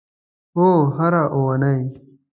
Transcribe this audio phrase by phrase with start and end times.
[0.57, 1.81] هو، هره اونۍ